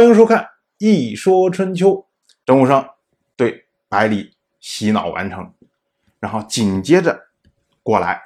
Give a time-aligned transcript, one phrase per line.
[0.00, 0.42] 欢迎收看
[0.78, 1.90] 《一说春秋》。
[2.46, 2.82] 郑武生
[3.36, 5.52] 对百里洗脑完成，
[6.18, 7.28] 然后紧接着
[7.82, 8.18] 过来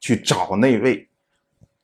[0.00, 1.06] 去找那位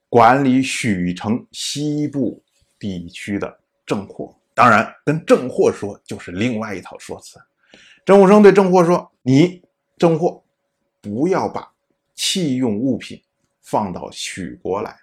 [0.09, 2.43] 管理许城西部
[2.79, 4.35] 地区的郑霍。
[4.55, 7.39] 当然，跟郑霍说就是另外一套说辞。
[8.03, 9.63] 郑武生对郑霍说：“你
[9.99, 10.43] 郑霍，
[11.03, 11.71] 不要把
[12.15, 13.23] 弃用物品
[13.61, 14.97] 放到许国来。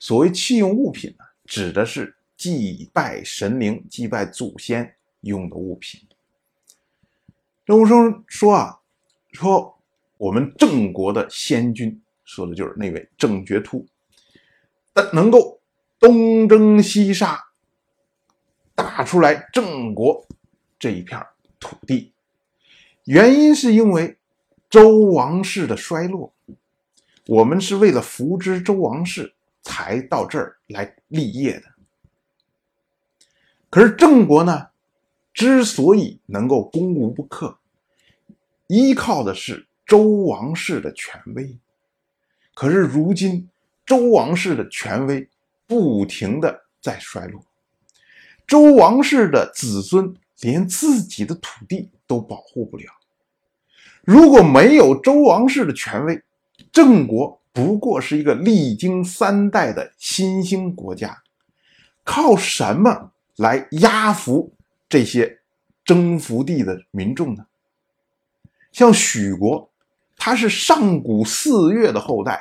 [0.00, 6.00] 所谓弃用物品呢，指的是。”祭拜神灵、祭拜祖先用的物品。
[7.64, 8.80] 郑武生说啊，
[9.32, 9.78] 说
[10.18, 13.86] 我们郑国的先君，说的就是那位郑觉突，
[15.12, 15.60] 能够
[15.98, 17.42] 东征西杀，
[18.74, 20.26] 打出来郑国
[20.78, 21.18] 这一片
[21.58, 22.12] 土地，
[23.04, 24.18] 原因是因为
[24.68, 26.34] 周王室的衰落，
[27.26, 31.73] 我们是为了扶植周王室才到这儿来立业的。
[33.74, 34.68] 可是郑国呢，
[35.32, 37.58] 之所以能够攻无不克，
[38.68, 41.58] 依靠的是周王室的权威。
[42.54, 43.50] 可是如今
[43.84, 45.28] 周王室的权威
[45.66, 47.44] 不停的在衰落，
[48.46, 52.84] 周王室的子孙连自己的土地都保护不了。
[54.04, 56.22] 如果没有周王室的权威，
[56.70, 61.24] 郑国不过是一个历经三代的新兴国家，
[62.04, 63.10] 靠什么？
[63.36, 64.54] 来压服
[64.88, 65.40] 这些
[65.84, 67.46] 征服地的民众呢？
[68.70, 69.70] 像许国，
[70.16, 72.40] 他是上古四岳的后代。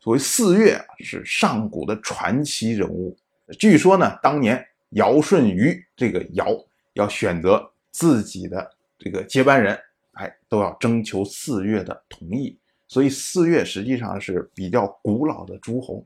[0.00, 3.16] 所谓四岳，是上古的传奇人物。
[3.58, 6.46] 据说呢，当年尧舜禹这个尧
[6.94, 9.78] 要选择自己的这个接班人，
[10.12, 12.58] 哎，都要征求四岳的同意。
[12.88, 16.04] 所以四岳实际上是比较古老的诸侯。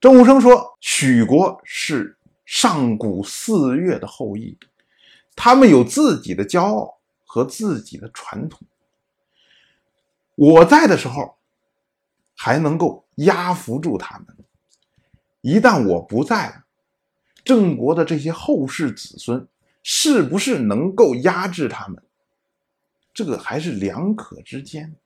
[0.00, 2.13] 郑武生说，许国是。
[2.44, 4.58] 上古四岳的后裔，
[5.34, 8.60] 他们有自己的骄傲和自己的传统。
[10.34, 11.36] 我在的时候，
[12.34, 14.26] 还能够压服住他们；
[15.40, 16.64] 一旦我不在了，
[17.44, 19.46] 郑国的这些后世子孙
[19.82, 22.02] 是不是能够压制他们？
[23.14, 24.96] 这个还是两可之间。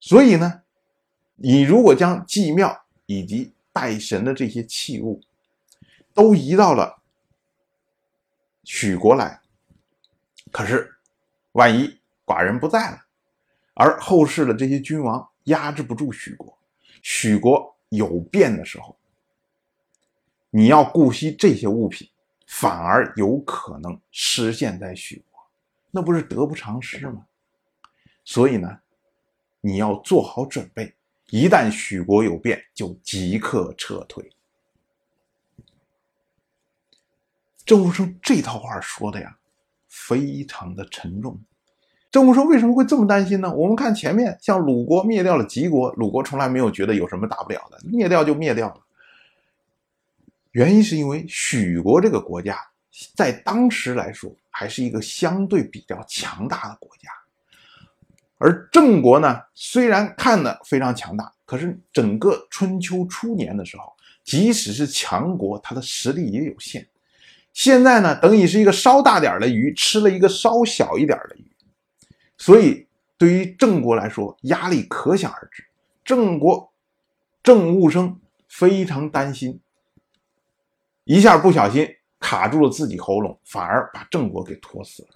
[0.00, 0.62] 所以呢，
[1.34, 5.20] 你如果将祭庙以及拜神的这些器物，
[6.14, 7.02] 都移到了
[8.62, 9.40] 许国来，
[10.50, 10.94] 可是
[11.52, 13.04] 万一寡人不在了，
[13.74, 16.56] 而后世的这些君王压制不住许国，
[17.02, 18.96] 许国有变的时候，
[20.50, 22.08] 你要顾惜这些物品，
[22.46, 25.40] 反而有可能失陷在许国，
[25.90, 27.26] 那不是得不偿失吗？
[28.24, 28.80] 所以呢，
[29.60, 30.94] 你要做好准备，
[31.26, 34.33] 一旦许国有变，就即刻撤退。
[37.64, 39.36] 郑武生这套话说的呀，
[39.88, 41.40] 非常的沉重。
[42.10, 43.52] 郑武生为什么会这么担心呢？
[43.52, 48.80] 我们看前面，像鲁国灭掉了齐国，鲁国从来没有觉得有什么大不了的，灭掉就灭掉了。
[50.52, 52.56] 原因是因为许国这个国家
[53.16, 57.10] 在当时来说还是一个相对比较强大的国家，
[58.38, 63.92] 而郑国呢，虽然看的非常强大，可是整个春秋初年的时候，
[64.22, 66.86] 即使是强国，它的实力也有限。
[67.54, 71.46] 现在呢，等于是一个稍大点的鱼吃了一个稍小一点的鱼，
[72.36, 72.84] 所以
[73.16, 75.64] 对于郑国来说，压力可想而知。
[76.04, 76.72] 郑国
[77.44, 79.60] 郑务生非常担心，
[81.04, 81.88] 一下不小心
[82.18, 85.10] 卡住了自己喉咙，反而把郑国给拖死了，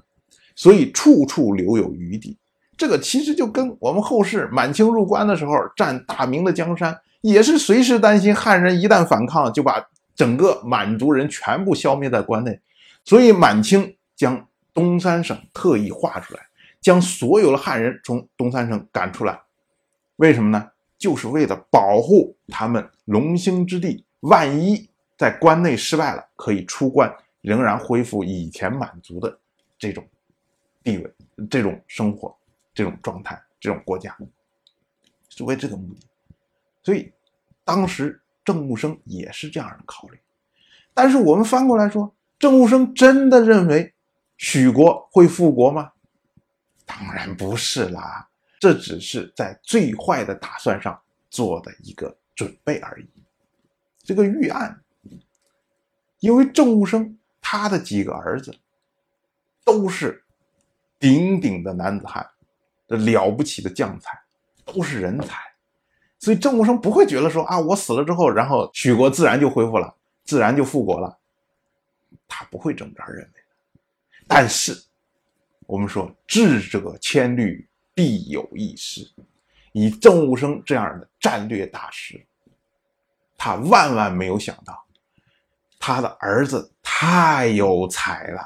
[0.54, 2.38] 所以处处留有余地。
[2.77, 9.84] 这个其实就跟我们后世满清入关的时候占大明的江山，也是随时担心汉人一旦反抗就把。
[10.19, 12.61] 整个满族人全部消灭在关内，
[13.05, 16.45] 所以满清将东三省特意划出来，
[16.81, 19.41] 将所有的汉人从东三省赶出来。
[20.17, 20.73] 为什么呢？
[20.99, 29.39] 就是为了保护他们龙兴之地，万一在关内失败了，可以出关，仍然恢复以前满族的
[29.78, 30.04] 这种
[30.83, 31.15] 地位、
[31.48, 32.37] 这种生活、
[32.75, 34.16] 这种状态、这种国家，
[35.28, 36.01] 是为这个目的。
[36.83, 37.13] 所以
[37.65, 38.21] 当时。
[38.48, 40.18] 郑务生也是这样的考虑，
[40.95, 43.92] 但是我们翻过来说，郑务生真的认为
[44.39, 45.92] 许国会复国吗？
[46.86, 48.27] 当然不是啦，
[48.59, 50.98] 这只是在最坏的打算上
[51.28, 53.10] 做的一个准备而已，
[54.03, 54.80] 这个预案。
[56.21, 58.59] 因为郑务生他的几个儿子
[59.62, 60.24] 都是
[60.98, 62.27] 鼎鼎的男子汉，
[62.89, 64.18] 这了不起的将才，
[64.65, 65.36] 都是人才。
[66.18, 69.94] 所以郑武生不会觉得说啊，我死了之后，然后许国自然就恢复了，
[70.24, 71.16] 自然就复国了。
[72.26, 73.41] 他不会这么着认为。
[74.26, 74.76] 但是，
[75.66, 79.09] 我们说智者千虑，必有一失。
[79.72, 82.20] 以郑武生这样的战略大师，
[83.36, 84.84] 他万万没有想到，
[85.78, 88.42] 他的儿子太有才了，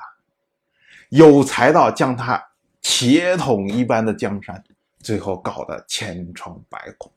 [1.09, 2.43] 有才到将他
[2.83, 4.63] 铁桶一般的江山，
[5.01, 7.11] 最后搞得千疮百孔。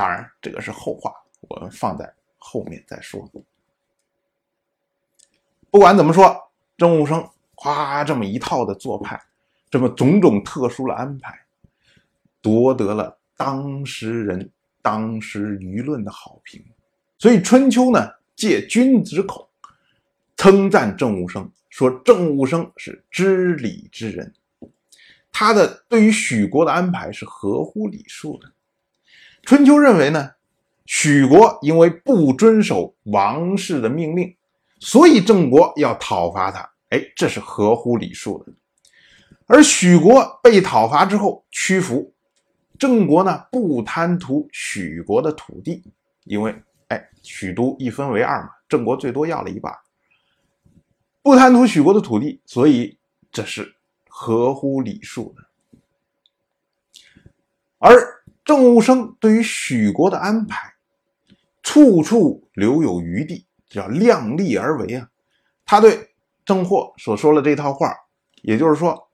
[0.00, 1.12] 当然，这个是后话，
[1.42, 3.30] 我们放在后面再说。
[5.70, 6.34] 不管怎么说，
[6.78, 9.22] 郑武生夸这么一套的做派，
[9.68, 11.38] 这么种种特殊的安排，
[12.40, 14.50] 夺得了当时人、
[14.80, 16.64] 当时舆论的好评。
[17.18, 19.50] 所以《春秋》呢，借君子口
[20.34, 24.32] 称赞郑武生，说郑武生是知礼之人，
[25.30, 28.48] 他的对于许国的安排是合乎礼数的。
[29.42, 30.32] 《春秋》认为呢，
[30.86, 34.36] 许国因为不遵守王室的命令。
[34.82, 38.52] 所以郑国要讨伐他，哎，这是合乎礼数的。
[39.46, 42.14] 而许国被讨伐之后屈服，
[42.78, 45.82] 郑国呢不贪图许国的土地，
[46.24, 46.54] 因为
[46.88, 49.70] 哎许都一分为二嘛，郑国最多要了一半，
[51.20, 52.96] 不贪图许国的土地，所以
[53.30, 53.74] 这是
[54.08, 55.42] 合乎礼数的。
[57.76, 58.19] 而
[58.50, 60.74] 郑武生对于许国的安排，
[61.62, 63.46] 处处留有余地。
[63.68, 65.08] 叫量力而为啊！
[65.64, 66.12] 他对
[66.44, 67.94] 郑获所说的这套话，
[68.42, 69.08] 也就是说，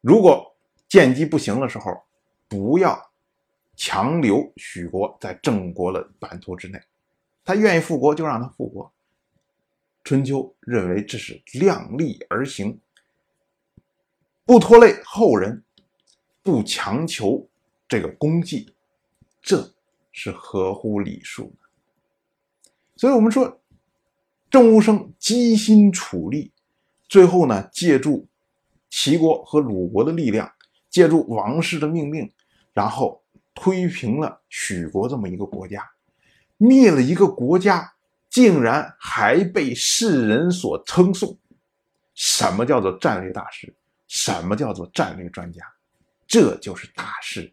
[0.00, 0.56] 如果
[0.88, 2.02] 建机不行的时候，
[2.48, 2.98] 不要
[3.76, 6.80] 强留许国在郑国的版图之内，
[7.44, 8.90] 他愿意复国就让他复国。
[10.04, 12.80] 春秋认为这是量力而行，
[14.46, 15.62] 不拖累后人，
[16.42, 17.46] 不强求
[17.90, 18.72] 这个功绩，
[19.42, 19.70] 这
[20.10, 21.68] 是合乎礼数的。
[22.96, 23.58] 所以，我们说。
[24.50, 26.50] 郑武生积心处力，
[27.08, 28.26] 最后呢，借助
[28.88, 30.52] 齐国和鲁国的力量，
[30.88, 32.28] 借助王室的命令，
[32.72, 33.22] 然后
[33.54, 35.88] 推平了许国这么一个国家，
[36.56, 37.92] 灭了一个国家，
[38.28, 41.38] 竟然还被世人所称颂。
[42.14, 43.72] 什么叫做战略大师？
[44.08, 45.64] 什么叫做战略专家？
[46.26, 47.52] 这就是大师，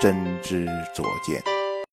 [0.00, 0.64] 真知
[0.94, 1.57] 灼见。